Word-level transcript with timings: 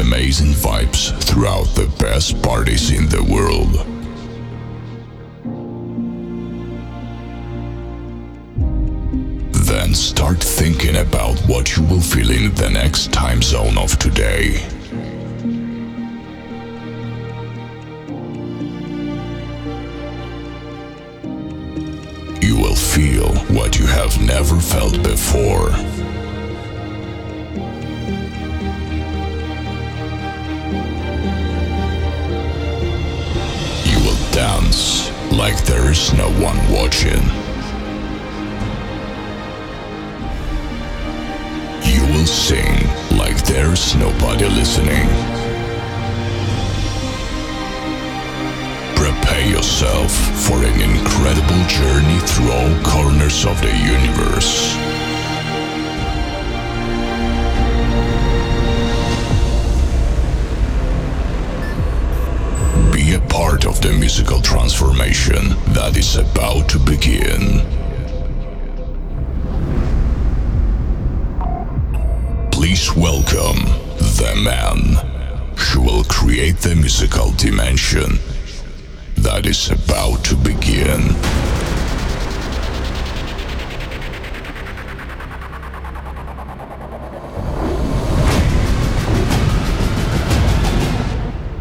amazing 0.00 0.52
vibes 0.52 1.12
throughout 1.24 1.66
the 1.74 1.86
best 1.98 2.40
parties 2.42 2.90
in 2.90 3.06
the 3.08 3.22
world. 3.22 3.74
Then 9.52 9.94
start 9.94 10.42
thinking 10.42 10.96
about 10.96 11.38
what 11.40 11.76
you 11.76 11.82
will 11.84 12.00
feel 12.00 12.30
in 12.30 12.54
the 12.54 12.70
next 12.70 13.12
time 13.12 13.42
zone 13.42 13.76
of 13.76 13.98
today. 13.98 14.66
You 22.40 22.56
will 22.56 22.74
feel 22.74 23.34
what 23.54 23.78
you 23.78 23.86
have 23.86 24.20
never 24.22 24.58
felt 24.58 25.02
before. 25.02 25.89
there's 35.82 36.12
no 36.12 36.28
one 36.32 36.58
watching. 36.70 37.22
You 41.82 42.02
will 42.12 42.26
sing 42.26 42.86
like 43.16 43.42
there's 43.44 43.96
nobody 43.96 44.44
listening. 44.44 45.08
Prepare 48.94 49.46
yourself 49.48 50.12
for 50.46 50.62
an 50.62 50.80
incredible 50.82 51.64
journey 51.66 52.18
through 52.26 52.52
all 52.52 52.82
corners 52.84 53.46
of 53.46 53.58
the 53.62 53.74
universe. 53.76 54.89
part 63.60 63.76
of 63.76 63.82
the 63.82 63.92
musical 63.92 64.40
transformation 64.40 65.50
that 65.74 65.94
is 65.96 66.16
about 66.16 66.68
to 66.68 66.78
begin. 66.78 67.60
Please 72.50 72.94
welcome 72.94 73.64
the 73.98 74.32
man 74.42 74.78
who 75.58 75.82
will 75.82 76.04
create 76.04 76.56
the 76.58 76.74
musical 76.74 77.32
dimension 77.32 78.18
that 79.16 79.44
is 79.44 79.70
about 79.70 80.24
to 80.24 80.36
begin. 80.36 81.14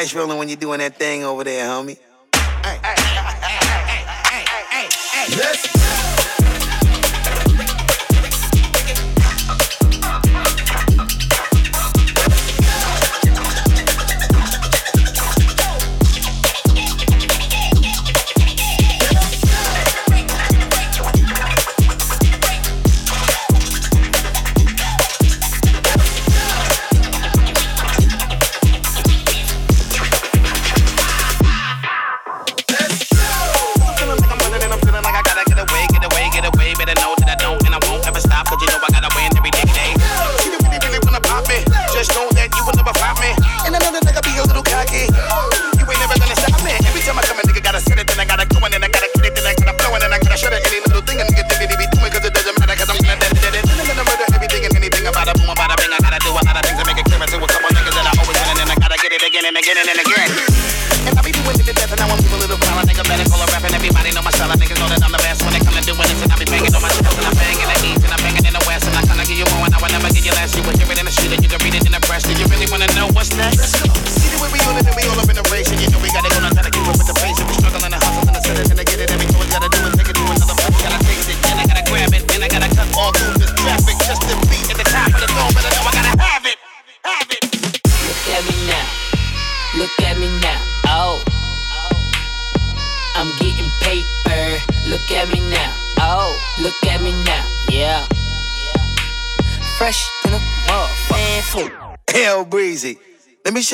Keep 0.07 0.17
rolling 0.17 0.37
when 0.37 0.49
you're 0.49 0.57
doing 0.57 0.79
that 0.79 0.94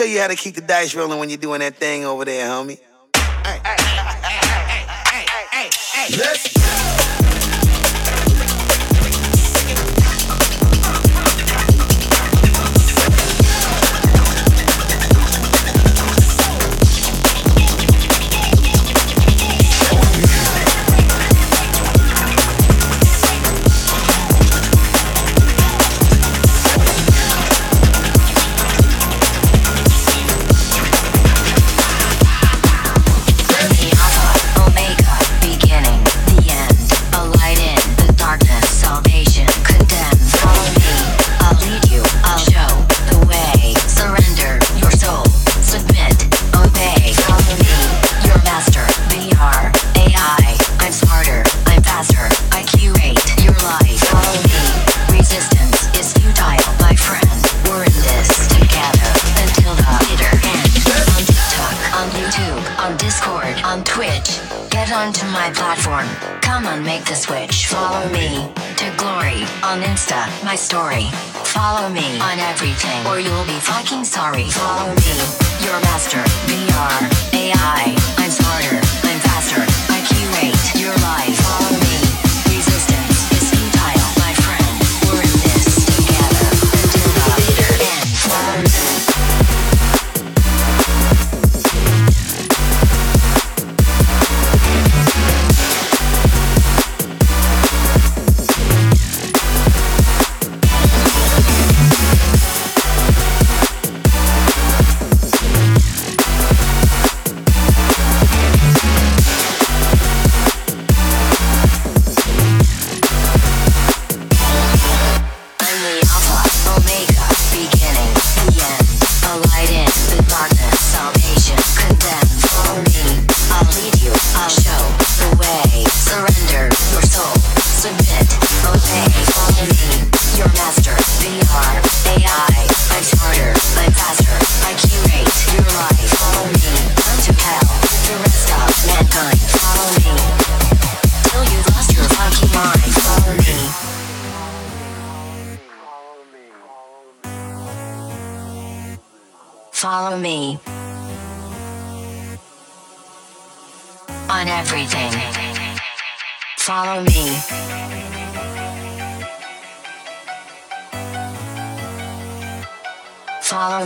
show 0.01 0.07
you 0.07 0.19
how 0.19 0.27
to 0.27 0.35
keep 0.35 0.55
the 0.55 0.61
dice 0.61 0.95
rolling 0.95 1.19
when 1.19 1.29
you're 1.29 1.37
doing 1.37 1.59
that 1.59 1.75
thing 1.75 2.05
over 2.05 2.25
there, 2.25 2.47
homie. 2.47 2.79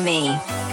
me. 0.05 0.64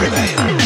Prevail. 0.00 0.59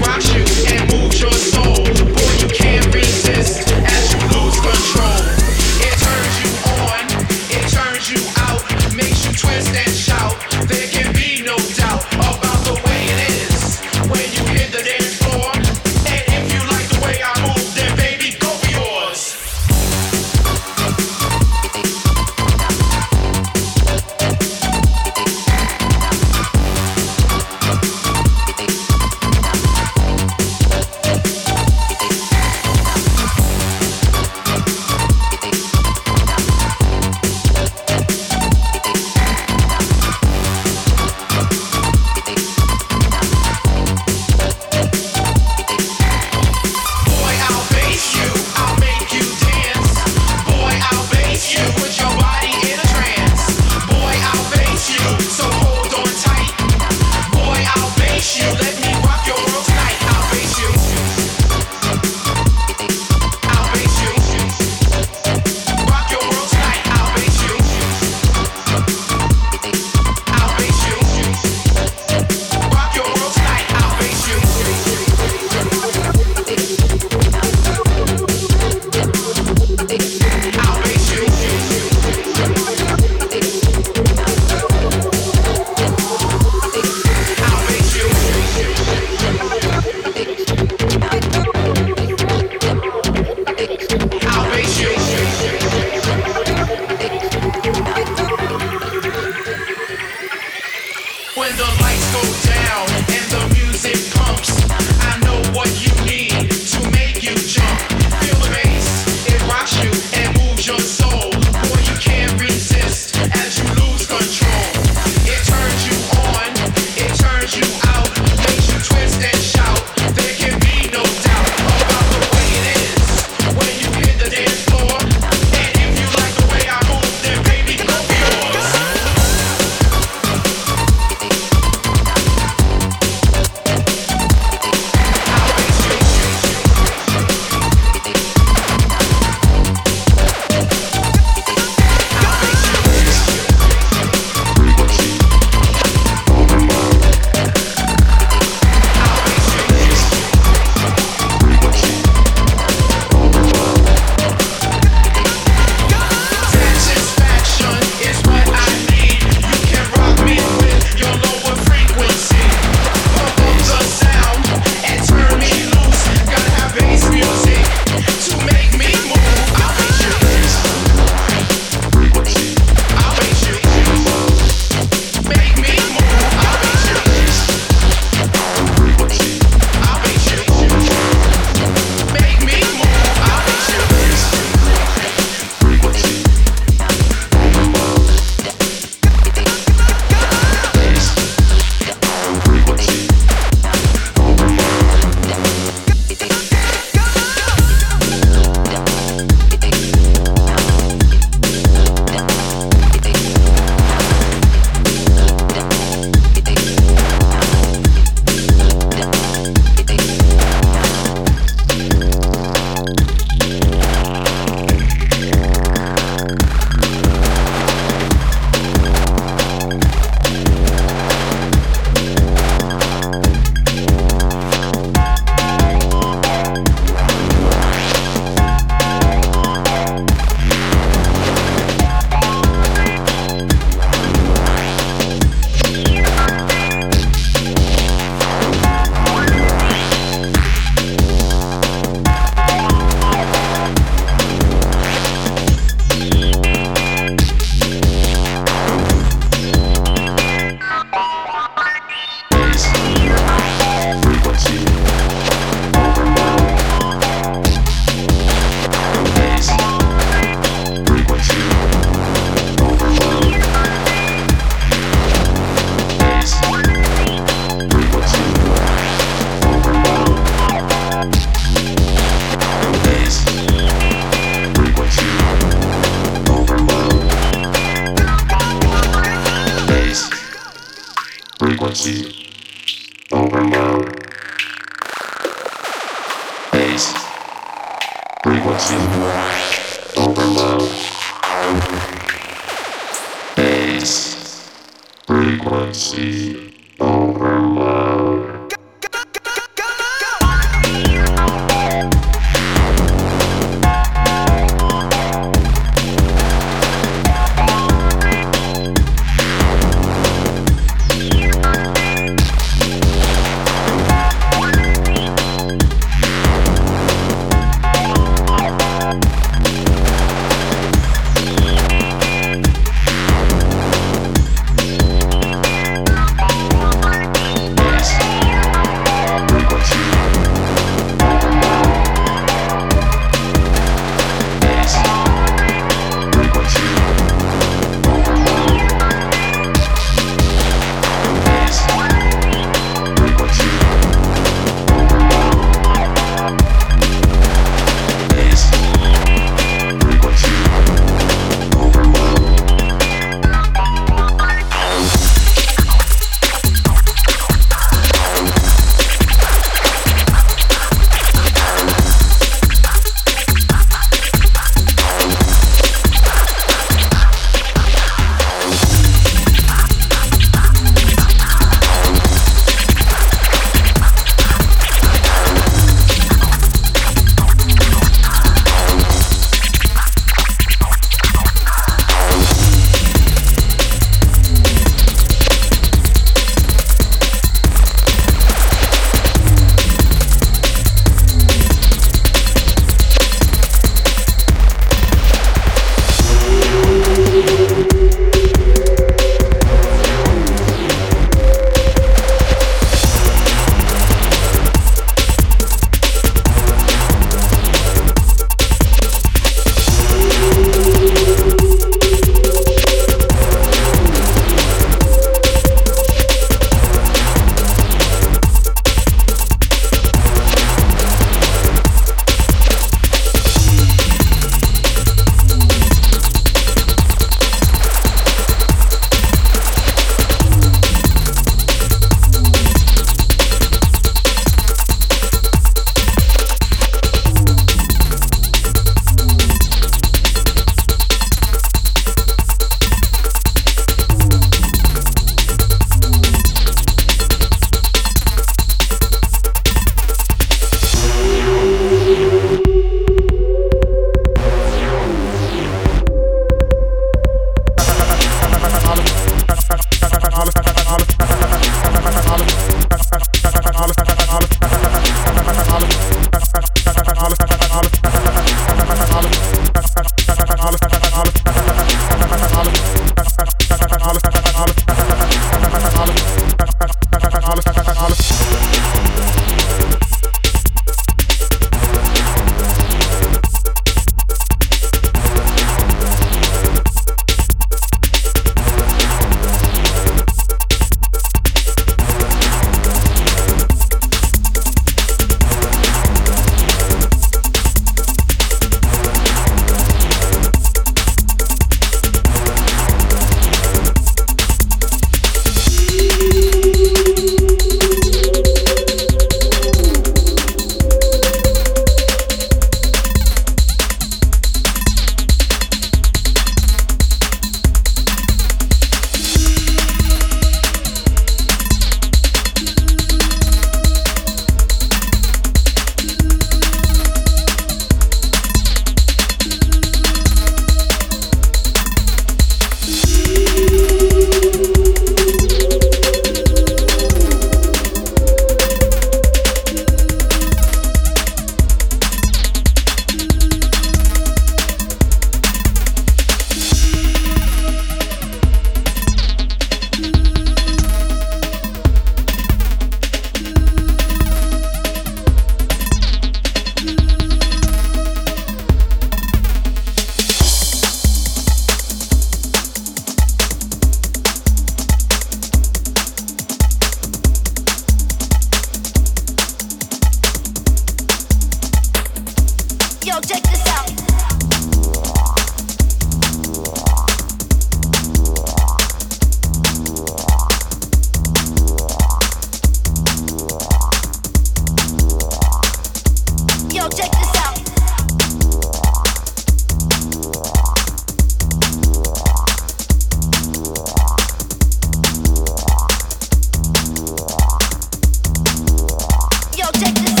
Check 599.61 599.75
this 599.75 599.91
out. 599.91 600.00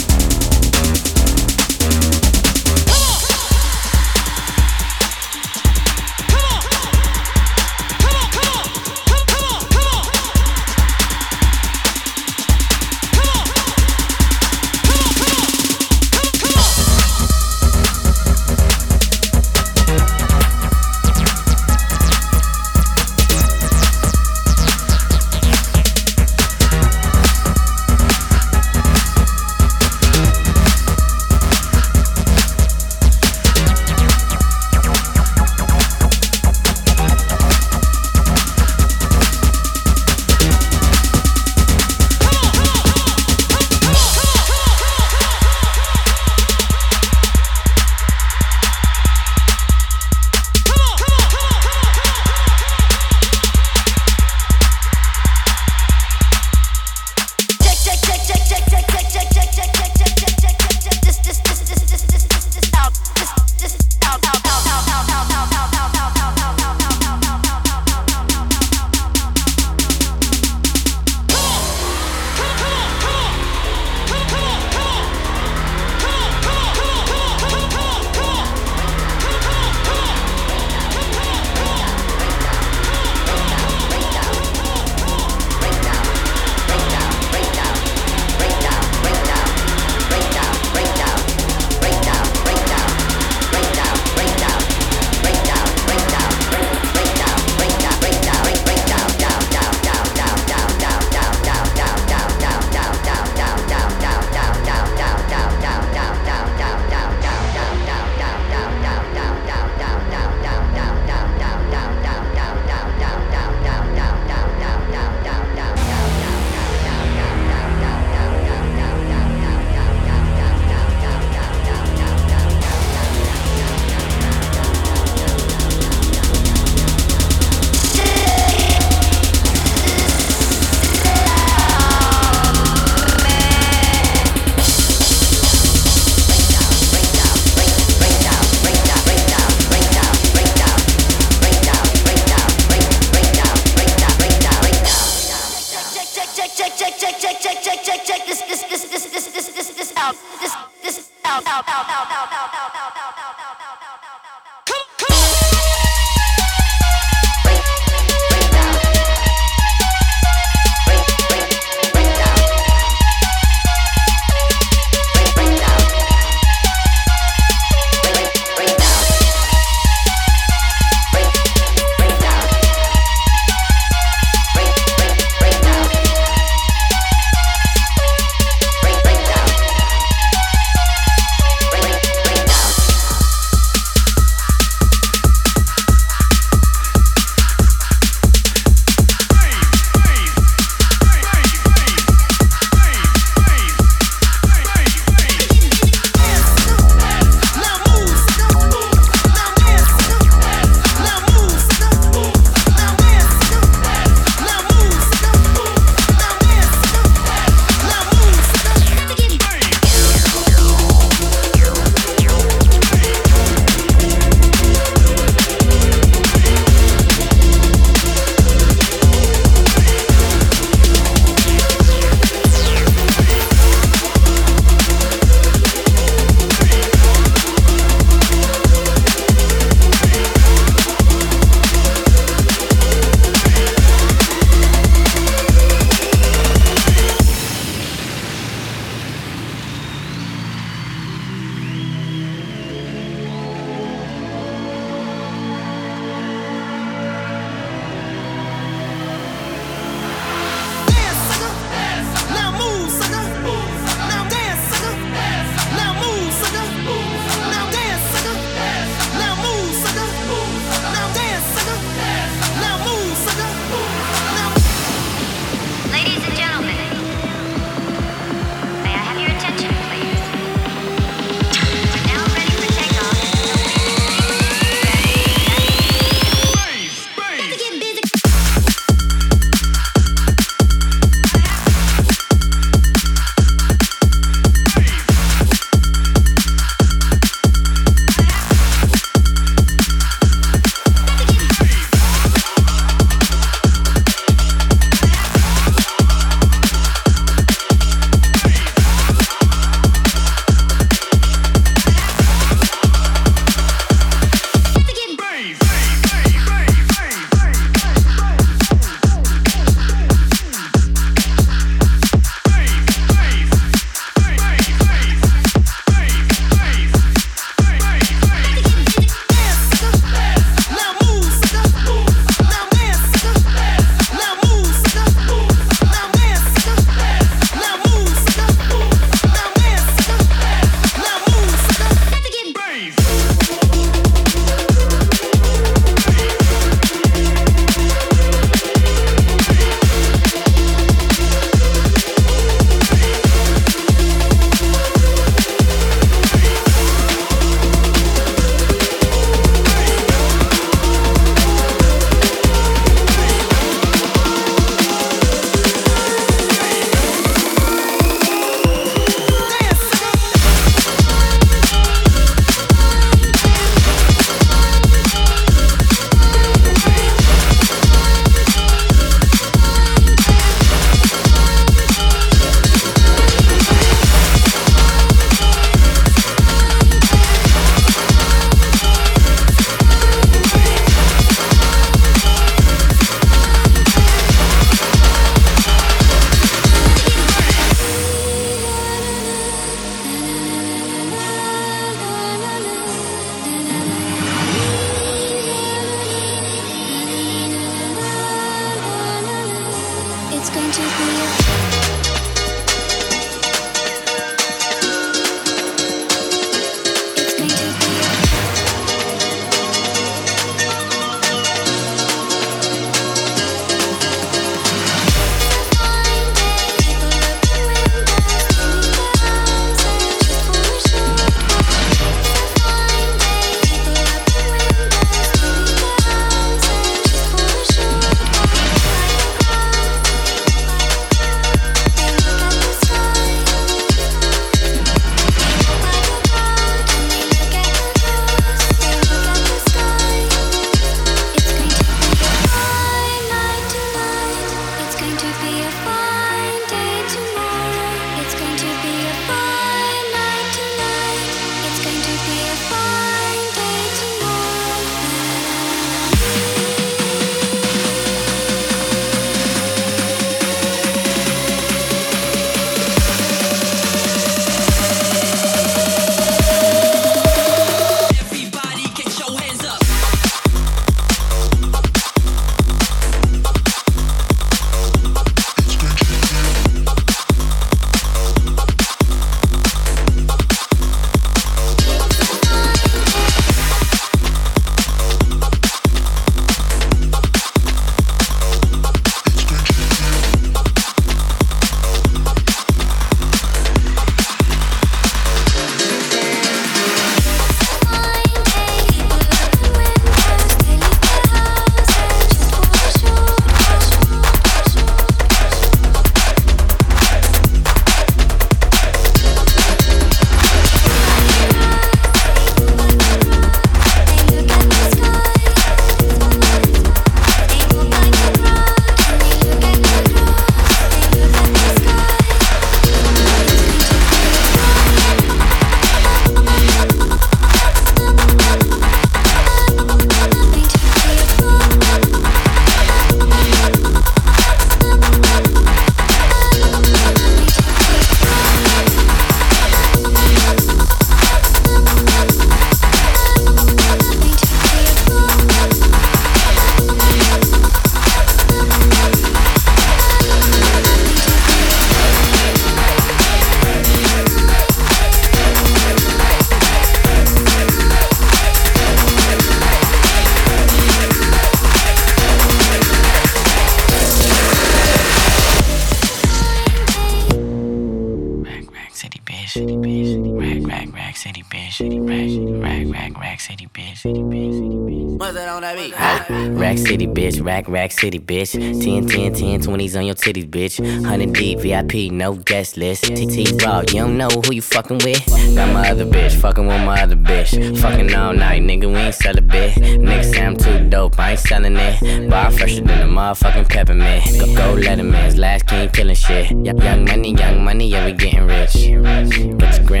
Rack, 577.71 577.91
city, 577.91 578.19
bitch. 578.19 578.51
10, 578.51 579.07
10, 579.07 579.33
10, 579.33 579.61
20s 579.61 579.97
on 579.97 580.05
your 580.05 580.15
titties, 580.15 580.49
bitch. 580.49 580.79
100 580.79 581.33
deep, 581.33 581.59
VIP, 581.59 582.11
no 582.11 582.33
guest 582.33 582.75
list. 582.75 583.03
TT 583.03 583.61
Raw, 583.63 583.79
you 583.79 584.01
don't 584.01 584.17
know 584.17 584.27
who 584.27 584.53
you 584.53 584.61
fucking 584.61 584.99
with. 585.03 585.25
Got 585.55 585.73
my 585.73 585.89
other 585.89 586.05
bitch, 586.05 586.33
fucking 586.33 586.67
with 586.67 586.81
my 586.81 587.01
other 587.01 587.15
bitch. 587.15 587.79
Fucking 587.79 588.13
all 588.13 588.33
night, 588.33 588.61
nigga, 588.61 588.87
we 588.87 588.95
ain't 588.95 589.15
sell 589.15 589.37
a 589.37 589.41
bit. 589.41 589.75
Nigga 589.75 590.23
say 590.23 590.45
I'm 590.45 590.57
too 590.57 590.89
dope, 590.89 591.17
I 591.19 591.31
ain't 591.31 591.39
selling 591.39 591.77
it. 591.77 592.29
Bar 592.29 592.51
fresher 592.51 592.81
than 592.81 593.01
a 593.01 593.11
motherfucking 593.11 593.69
peppermint. 593.69 594.25
Go, 594.39 594.45
go 594.55 594.75
Letterman's 594.75 595.37
last 595.37 595.67
king 595.67 595.89
killing 595.89 596.15
shit. 596.15 596.51
Young 596.51 597.05
money, 597.05 597.33
young 597.33 597.63
money, 597.63 597.87
yeah, 597.87 598.05
we 598.05 598.11
getting 598.11 598.47
rich. 598.47 598.73
Get 598.73 599.77
your 599.77 599.87
grandma 599.87 600.00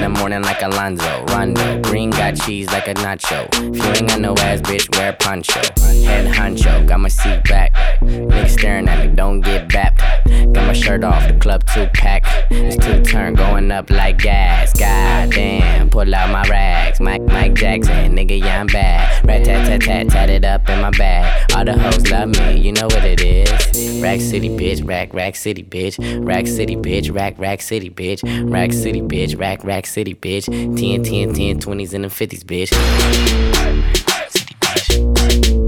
the 0.00 0.08
Mourning 0.08 0.42
like 0.42 0.62
Alonzo. 0.62 1.24
Rondo. 1.26 1.80
Green 1.82 2.10
got 2.10 2.36
cheese 2.36 2.66
like 2.68 2.88
a 2.88 2.94
nacho. 2.94 3.46
If 3.74 3.76
you 3.76 3.92
ain't 3.92 4.08
got 4.08 4.20
no 4.20 4.34
ass, 4.38 4.60
bitch, 4.60 4.96
wear 4.96 5.10
a 5.10 5.12
poncho. 5.12 5.60
Head 6.04 6.32
honcho, 6.34 6.86
got 6.86 7.00
my 7.00 7.08
seat 7.08 7.42
back. 7.44 7.74
Niggas 8.02 8.50
staring 8.50 8.88
at 8.88 9.06
me, 9.06 9.14
don't 9.14 9.40
get 9.40 9.68
bapped. 9.68 9.98
Got 10.54 10.66
my 10.66 10.72
shirt 10.72 11.04
off, 11.04 11.26
the 11.26 11.34
club 11.34 11.64
two 11.72 11.86
pack. 11.94 12.24
It's 12.50 12.76
two 12.84 13.02
turn 13.02 13.34
going 13.34 13.70
up 13.70 13.90
like 13.90 14.18
gas. 14.18 14.72
Goddamn, 14.78 15.90
pull 15.90 16.14
out 16.14 16.30
my 16.30 16.42
rags. 16.48 17.00
Mike, 17.00 17.22
Mike 17.22 17.54
Jackson, 17.54 18.16
nigga, 18.16 18.38
yeah, 18.40 18.60
I'm 18.60 18.66
bad. 18.66 19.24
Rat 19.24 19.44
tat 19.44 19.66
tat 19.66 19.82
tat, 19.82 20.08
tat 20.08 20.30
it 20.30 20.44
up 20.44 20.68
in 20.68 20.80
my 20.80 20.90
bag. 20.90 21.52
All 21.54 21.64
the 21.64 21.78
hoes 21.78 22.10
love 22.10 22.30
me, 22.30 22.58
you 22.58 22.72
know 22.72 22.86
what 22.86 23.04
it 23.04 23.20
is. 23.20 24.00
Rack 24.00 24.20
City, 24.20 24.48
bitch, 24.48 24.86
rack, 24.86 25.12
rack 25.12 25.36
city, 25.36 25.62
bitch. 25.62 25.98
Rack 26.24 26.46
City, 26.46 26.76
bitch, 26.76 27.14
rack, 27.14 27.38
rack 27.38 27.60
city, 27.60 27.90
bitch. 27.90 28.50
Rack 28.50 28.72
City, 28.72 29.02
bitch, 29.02 29.38
rack, 29.38 29.62
rack 29.64 29.86
city, 29.90 30.14
bitch. 30.14 30.46
10, 30.46 31.02
10, 31.02 31.34
10, 31.34 31.60
20s 31.60 31.94
and 31.94 32.04
the 32.04 32.08
50s, 32.08 32.44
bitch. 32.44 32.70
City, 34.30 34.54
bitch. 34.60 35.59